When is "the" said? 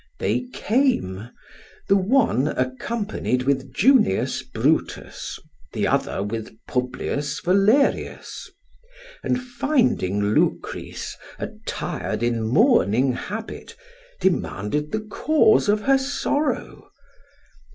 1.87-1.95, 5.73-5.85, 14.91-15.01